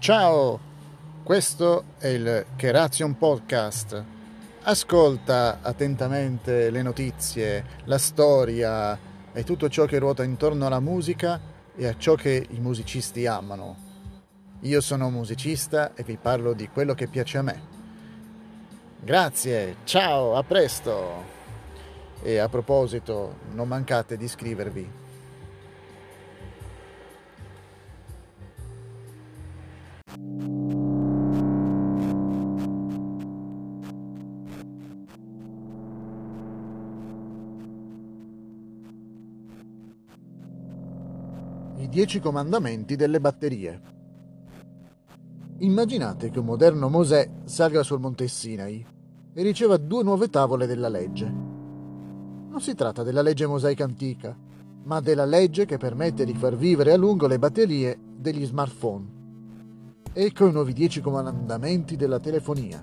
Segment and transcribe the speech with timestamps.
[0.00, 0.58] Ciao,
[1.22, 4.02] questo è il Keration Podcast.
[4.62, 8.98] Ascolta attentamente le notizie, la storia
[9.30, 11.38] e tutto ciò che ruota intorno alla musica
[11.76, 13.76] e a ciò che i musicisti amano.
[14.60, 17.60] Io sono un musicista e vi parlo di quello che piace a me.
[19.00, 21.24] Grazie, ciao, a presto.
[22.22, 25.09] E a proposito, non mancate di iscrivervi.
[41.76, 43.80] I dieci comandamenti delle batterie.
[45.60, 48.84] Immaginate che un moderno Mosè salga sul monte Sinai
[49.32, 51.24] e riceva due nuove tavole della legge.
[52.50, 54.36] Non si tratta della legge mosaica antica,
[54.82, 59.19] ma della legge che permette di far vivere a lungo le batterie degli smartphone.
[60.12, 62.82] Ecco i nuovi dieci comandamenti della telefonia.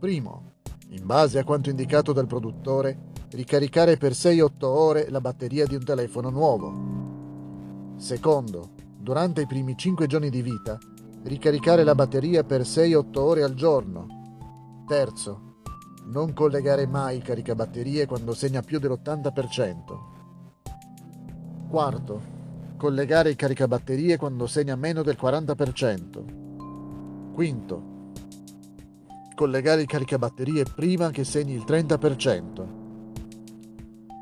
[0.00, 0.54] Primo,
[0.88, 5.84] in base a quanto indicato dal produttore, ricaricare per 6-8 ore la batteria di un
[5.84, 7.94] telefono nuovo.
[7.98, 10.76] Secondo, durante i primi 5 giorni di vita,
[11.22, 14.06] ricaricare la batteria per 6-8 ore al giorno.
[14.88, 15.54] Terzo,
[16.06, 19.98] non collegare mai il caricabatterie quando segna più dell'80%.
[21.68, 22.39] Quarto,
[22.80, 27.34] collegare il caricabatterie quando segna meno del 40%.
[27.34, 27.82] Quinto,
[29.34, 32.66] collegare il caricabatterie prima che segni il 30%.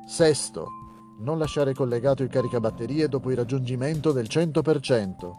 [0.08, 0.66] Sesto,
[1.20, 5.32] non lasciare collegato il caricabatterie dopo il raggiungimento del 100%.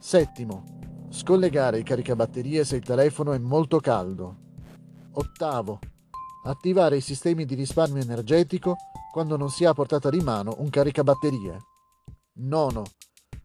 [0.00, 0.64] Settimo,
[1.10, 4.38] scollegare il caricabatterie se il telefono è molto caldo.
[5.12, 5.78] Ottavo,
[6.46, 8.74] attivare i sistemi di risparmio energetico
[9.12, 11.73] quando non si ha a portata di mano un caricabatterie.
[12.36, 12.82] Nono,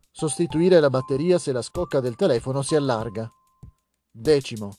[0.09, 3.31] sostituire la batteria se la scocca del telefono si allarga.
[4.09, 4.77] Decimo,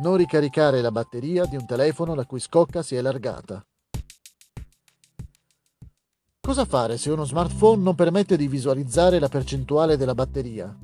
[0.00, 3.66] non ricaricare la batteria di un telefono la cui scocca si è allargata.
[6.40, 10.78] Cosa fare se uno smartphone non permette di visualizzare la percentuale della batteria?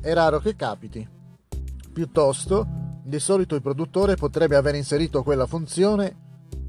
[0.00, 1.06] È raro che capiti.
[1.92, 6.24] Piuttosto, di solito il produttore potrebbe aver inserito quella funzione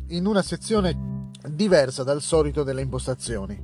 [0.10, 3.60] in una sezione diversa dal solito delle impostazioni.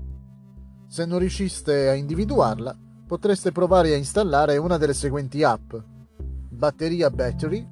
[0.88, 2.75] Se non riusciste a individuarla,
[3.06, 5.75] potreste provare a installare una delle seguenti app
[6.50, 7.67] Batteria Battery,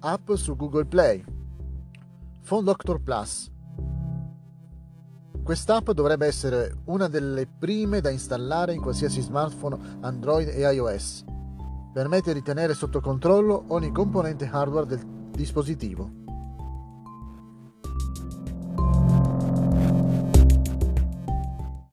[0.00, 1.24] app su Google Play,
[2.46, 3.50] Phone Doctor Plus.
[5.42, 11.24] Quest'app dovrebbe essere una delle prime da installare in qualsiasi smartphone Android e iOS.
[11.92, 15.00] Permette di tenere sotto controllo ogni componente hardware del
[15.30, 16.27] dispositivo.